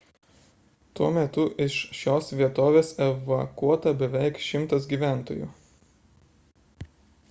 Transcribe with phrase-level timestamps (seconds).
[0.99, 5.55] tuo metu iš šios vietovės evakuota beveik 100 gyventojų